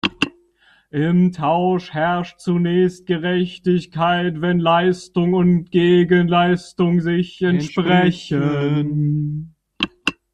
[0.89, 9.53] Im Tausch herrscht zunächst Gerechtigkeit, wenn Leistung und Gegenleistung sich entsprechen.